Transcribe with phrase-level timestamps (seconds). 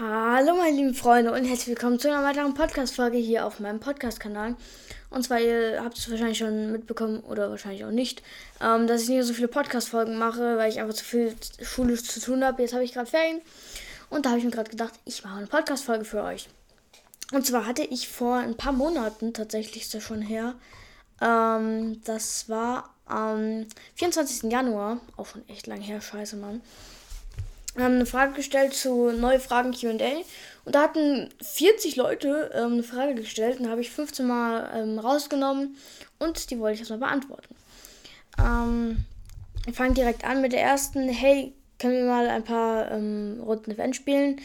[0.00, 4.54] Hallo meine lieben Freunde und herzlich willkommen zu einer weiteren Podcast-Folge hier auf meinem Podcast-Kanal.
[5.10, 8.22] Und zwar, ihr habt es wahrscheinlich schon mitbekommen oder wahrscheinlich auch nicht,
[8.60, 12.20] ähm, dass ich nicht so viele Podcast-Folgen mache, weil ich einfach zu viel schulisch zu
[12.20, 12.62] tun habe.
[12.62, 13.40] Jetzt habe ich gerade Ferien
[14.08, 16.48] und da habe ich mir gerade gedacht, ich mache eine Podcast-Folge für euch.
[17.32, 20.54] Und zwar hatte ich vor ein paar Monaten, tatsächlich ist das schon her,
[21.20, 24.48] ähm, das war am 24.
[24.52, 26.60] Januar, auch schon echt lang her, scheiße Mann
[27.84, 29.92] haben eine Frage gestellt zu neue Fragen QA.
[30.64, 34.98] Und da hatten 40 Leute ähm, eine Frage gestellt und habe ich 15 Mal ähm,
[34.98, 35.76] rausgenommen
[36.18, 37.54] und die wollte ich erstmal beantworten.
[38.38, 39.04] Ähm,
[39.66, 41.08] ich fange direkt an mit der ersten.
[41.08, 44.40] Hey, können wir mal ein paar ähm, Runden Event spielen?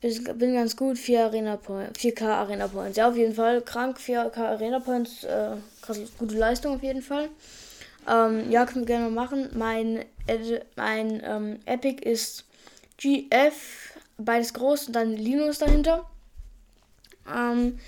[0.00, 2.96] Bin ganz gut, 4 Arena Points, 4K Arena Points.
[2.96, 3.60] Ja, auf jeden Fall.
[3.60, 5.24] Krank, 4K Arena Points.
[5.24, 7.28] Äh, krass, gute Leistung auf jeden Fall.
[8.08, 9.50] Ähm, ja, können wir gerne mal machen.
[9.52, 10.04] Mein,
[10.76, 12.44] mein ähm, Epic ist
[13.00, 16.08] GF, beides groß und dann Linus dahinter.
[17.32, 17.78] Ähm,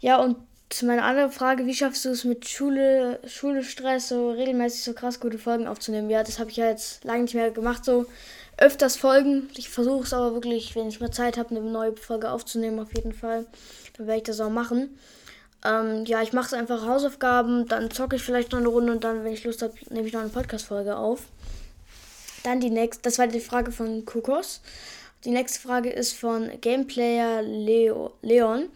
[0.00, 0.36] ja, und
[0.70, 4.92] zu meiner anderen Frage, wie schaffst du es mit Schule, Schule, Stress, so regelmäßig so
[4.92, 6.10] krass gute Folgen aufzunehmen?
[6.10, 8.06] Ja, das habe ich ja jetzt lange nicht mehr gemacht, so
[8.56, 9.48] öfters Folgen.
[9.56, 12.94] Ich versuche es aber wirklich, wenn ich mal Zeit habe, eine neue Folge aufzunehmen, auf
[12.94, 13.46] jeden Fall.
[13.96, 14.98] Dann werde ich das auch machen.
[15.64, 19.04] Ähm, ja, ich mache es einfach Hausaufgaben, dann zocke ich vielleicht noch eine Runde und
[19.04, 21.22] dann, wenn ich Lust habe, nehme ich noch eine Podcast-Folge auf.
[22.44, 24.60] Dann die nächste, das war die Frage von Kokos.
[25.24, 28.68] Die nächste Frage ist von Gameplayer Leo, Leon.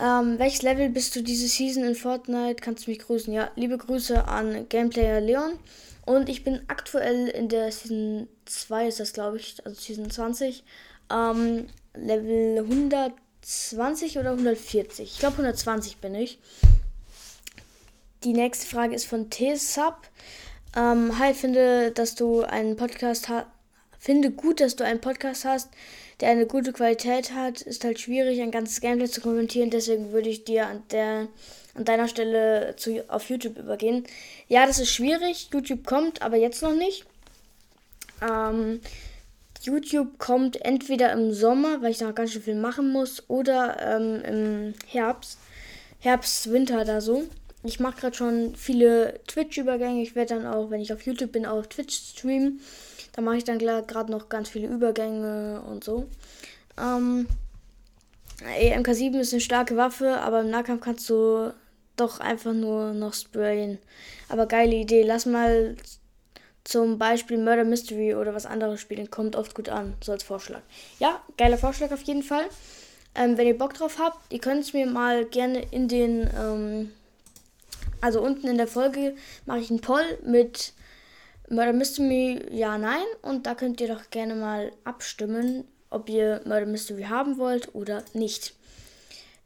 [0.00, 2.60] Ähm, welches Level bist du diese Season in Fortnite?
[2.60, 3.32] Kannst du mich grüßen?
[3.32, 5.52] Ja, liebe Grüße an Gameplayer Leon.
[6.04, 10.64] Und ich bin aktuell in der Season 2, ist das glaube ich, also Season 20.
[11.08, 15.12] Ähm, Level 120 oder 140?
[15.12, 16.40] Ich glaube 120 bin ich.
[18.24, 19.98] Die nächste Frage ist von T-Sub.
[20.74, 23.46] Ähm, hi, finde, dass du einen Podcast hast.
[23.98, 25.68] Finde gut, dass du einen Podcast hast,
[26.20, 27.60] der eine gute Qualität hat.
[27.60, 29.70] Ist halt schwierig, ein ganzes Gameplay zu kommentieren.
[29.70, 31.28] Deswegen würde ich dir an, der,
[31.74, 34.04] an deiner Stelle zu, auf YouTube übergehen.
[34.48, 35.50] Ja, das ist schwierig.
[35.52, 37.04] YouTube kommt, aber jetzt noch nicht.
[38.22, 38.80] Ähm,
[39.60, 44.22] YouTube kommt entweder im Sommer, weil ich noch ganz schön viel machen muss, oder ähm,
[44.24, 45.38] im Herbst.
[46.00, 47.24] Herbst, Winter da so
[47.64, 50.02] ich mache gerade schon viele Twitch-Übergänge.
[50.02, 52.60] Ich werde dann auch, wenn ich auf YouTube bin, auf Twitch streamen.
[53.12, 56.08] Da mache ich dann gerade noch ganz viele Übergänge und so.
[56.80, 57.26] Ähm,
[58.58, 61.52] EMK7 ist eine starke Waffe, aber im Nahkampf kannst du
[61.96, 63.78] doch einfach nur noch sprayen.
[64.28, 65.02] Aber geile Idee.
[65.02, 65.76] Lass mal
[66.64, 69.10] zum Beispiel Murder Mystery oder was anderes spielen.
[69.10, 70.62] Kommt oft gut an, so als Vorschlag.
[70.98, 72.44] Ja, geiler Vorschlag auf jeden Fall.
[73.14, 76.92] Ähm, wenn ihr Bock drauf habt, ihr könnt es mir mal gerne in den ähm,
[78.02, 79.14] also unten in der Folge
[79.46, 80.74] mache ich einen Poll mit
[81.48, 83.04] Murder Mystery ja, nein.
[83.22, 88.04] Und da könnt ihr doch gerne mal abstimmen, ob ihr Murder Mystery haben wollt oder
[88.12, 88.54] nicht.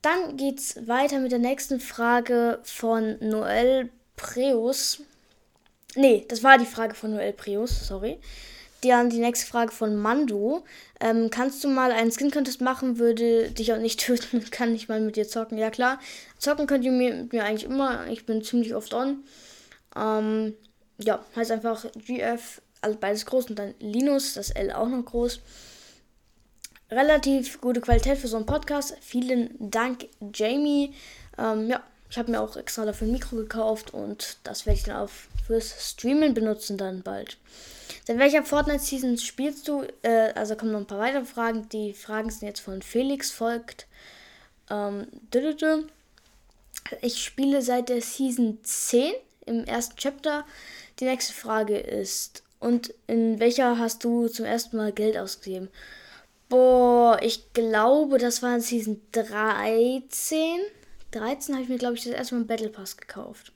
[0.00, 5.02] Dann geht's weiter mit der nächsten Frage von Noel Preus.
[5.94, 8.18] Nee, das war die Frage von Noel Preus, sorry.
[8.82, 10.64] Dann die nächste Frage von Mando.
[11.00, 12.98] Ähm, kannst du mal einen Skin-Contest machen?
[12.98, 14.48] Würde dich auch nicht töten.
[14.50, 15.58] Kann ich mal mit dir zocken?
[15.58, 15.98] Ja, klar.
[16.38, 18.06] Zocken könnt ihr mir, mit mir eigentlich immer.
[18.08, 19.24] Ich bin ziemlich oft on.
[19.96, 20.54] Ähm,
[20.98, 25.40] ja, heißt einfach GF, also beides groß und dann Linus, das L auch noch groß.
[26.90, 28.96] Relativ gute Qualität für so einen Podcast.
[29.00, 30.94] Vielen Dank, Jamie.
[31.36, 34.84] Ähm, ja, ich habe mir auch extra dafür ein Mikro gekauft und das werde ich
[34.84, 35.10] dann auch
[35.46, 37.36] fürs Streamen benutzen dann bald.
[38.08, 39.84] Seit welcher Fortnite-Season spielst du?
[40.00, 41.68] Äh, also kommen noch ein paar weitere Fragen.
[41.68, 43.86] Die Fragen sind jetzt von Felix folgt.
[44.70, 45.08] Ähm,
[47.02, 49.12] ich spiele seit der Season 10
[49.44, 50.46] im ersten Chapter.
[51.00, 55.68] Die nächste Frage ist, und in welcher hast du zum ersten Mal Geld ausgegeben?
[56.48, 60.60] Boah, ich glaube, das war in Season 13.
[61.10, 63.52] 13 habe ich mir, glaube ich, das erste Mal einen Battle Pass gekauft.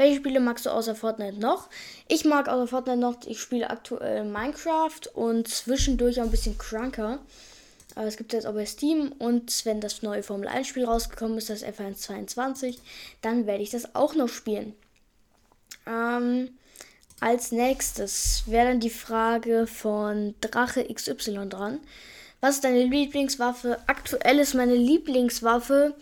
[0.00, 1.68] Welche Spiele magst du außer Fortnite noch?
[2.08, 7.18] Ich mag außer Fortnite noch, ich spiele aktuell Minecraft und zwischendurch auch ein bisschen Crunker.
[7.94, 11.36] Aber es gibt jetzt auch bei Steam und wenn das neue Formel 1 Spiel rausgekommen
[11.36, 12.78] ist, das F1 22,
[13.20, 14.72] dann werde ich das auch noch spielen.
[15.86, 16.48] Ähm,
[17.20, 21.78] als nächstes wäre dann die Frage von Drache XY dran.
[22.40, 23.78] Was ist deine Lieblingswaffe?
[23.86, 25.94] Aktuell ist meine Lieblingswaffe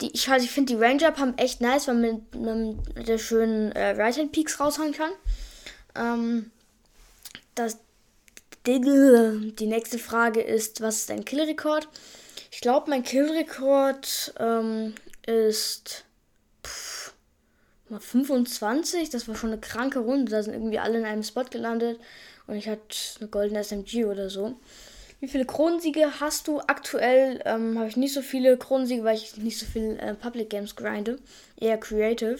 [0.00, 3.18] die, ich, also ich finde die Ranger haben echt nice, weil man mit, mit der
[3.18, 5.10] schönen äh, Right Hand Peaks raushauen kann.
[5.94, 6.50] Ähm,
[7.54, 7.78] das,
[8.66, 8.80] die,
[9.58, 11.88] die, nächste Frage ist, was ist dein Killrekord?
[12.52, 14.94] Ich glaube, mein Killrekord ähm,
[15.26, 16.04] ist
[16.64, 17.12] pff,
[17.88, 19.10] mal 25.
[19.10, 20.30] Das war schon eine kranke Runde.
[20.30, 22.00] Da sind irgendwie alle in einem Spot gelandet
[22.46, 24.56] und ich hatte eine goldene SMG oder so.
[25.20, 26.60] Wie viele Kronensiege hast du?
[26.60, 30.48] Aktuell ähm, habe ich nicht so viele Kronensiege, weil ich nicht so viel äh, Public
[30.48, 31.18] Games grinde.
[31.58, 32.38] Eher Creative.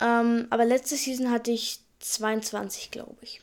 [0.00, 3.40] Ähm, aber letzte Season hatte ich 22, glaube ich.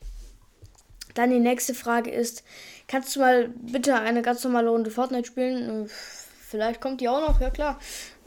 [1.16, 2.44] Dann die nächste Frage ist,
[2.88, 5.86] kannst du mal bitte eine ganz normale Runde Fortnite spielen?
[5.86, 7.78] Äh, vielleicht kommt die auch noch, ja klar.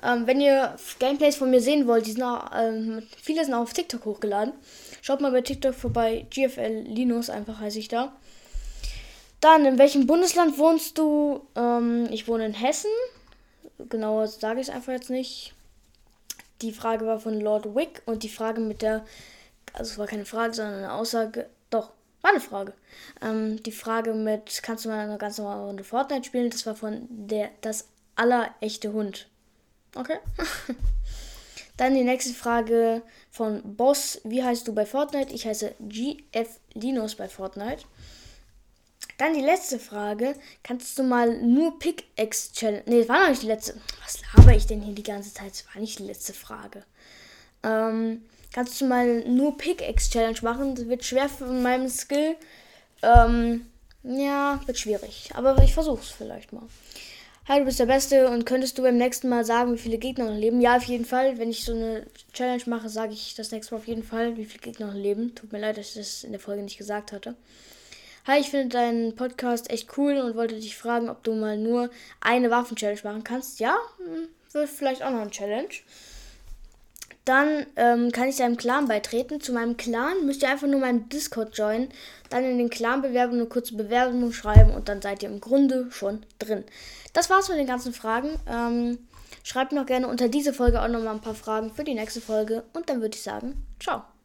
[0.02, 3.62] Ähm, wenn ihr Gameplays von mir sehen wollt, die sind auch, ähm, viele sind auch
[3.62, 4.52] auf TikTok hochgeladen.
[5.00, 8.12] Schaut mal bei TikTok vorbei, GFL Linus, einfach heiße ich da.
[9.42, 11.44] Dann, in welchem Bundesland wohnst du?
[11.56, 12.92] Ähm, ich wohne in Hessen.
[13.88, 15.52] Genauer sage ich es einfach jetzt nicht.
[16.60, 19.04] Die Frage war von Lord Wick und die Frage mit der,
[19.72, 21.90] also es war keine Frage, sondern eine Aussage, doch,
[22.20, 22.72] war eine Frage.
[23.20, 26.50] Ähm, die Frage mit, kannst du mal eine ganz normale Runde Fortnite spielen?
[26.50, 29.26] Das war von der, das allerechte Hund.
[29.96, 30.18] Okay.
[31.76, 33.02] Dann die nächste Frage
[33.32, 34.20] von Boss.
[34.22, 35.34] Wie heißt du bei Fortnite?
[35.34, 37.82] Ich heiße GF Linus bei Fortnite.
[39.22, 40.34] Dann die letzte Frage.
[40.64, 42.82] Kannst du mal nur Pickaxe Challenge.
[42.86, 43.74] Ne, war noch nicht die letzte.
[44.02, 45.52] Was laber ich denn hier die ganze Zeit?
[45.52, 46.82] Das war nicht die letzte Frage.
[47.62, 48.22] Ähm,
[48.52, 50.74] kannst du mal nur Pickaxe Challenge machen?
[50.74, 52.34] Das wird schwer von meinem Skill.
[53.04, 53.66] Ähm,
[54.02, 55.30] ja, wird schwierig.
[55.34, 56.66] Aber ich versuch's vielleicht mal.
[57.46, 60.32] Hi, du bist der Beste und könntest du beim nächsten Mal sagen, wie viele Gegner
[60.32, 60.60] noch leben?
[60.60, 61.38] Ja, auf jeden Fall.
[61.38, 64.46] Wenn ich so eine Challenge mache, sage ich das nächste Mal auf jeden Fall, wie
[64.46, 65.32] viele Gegner noch leben.
[65.36, 67.36] Tut mir leid, dass ich das in der Folge nicht gesagt hatte.
[68.24, 71.90] Hi, ich finde deinen Podcast echt cool und wollte dich fragen, ob du mal nur
[72.20, 73.58] eine Waffen-Challenge machen kannst.
[73.58, 75.74] Ja, hm, wird vielleicht auch noch ein Challenge.
[77.24, 79.40] Dann ähm, kann ich deinem Clan beitreten.
[79.40, 81.88] Zu meinem Clan müsst ihr einfach nur meinen Discord joinen,
[82.30, 86.24] dann in den Clan-Bewerbung eine kurze Bewerbung schreiben und dann seid ihr im Grunde schon
[86.38, 86.62] drin.
[87.14, 88.38] Das war's mit den ganzen Fragen.
[88.46, 88.98] Ähm,
[89.42, 92.62] schreibt noch gerne unter diese Folge auch nochmal ein paar Fragen für die nächste Folge
[92.72, 94.04] und dann würde ich sagen, ciao.